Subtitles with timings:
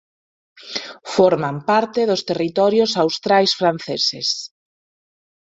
[1.15, 4.29] Forman parte dos Territorios Austrais Franceses.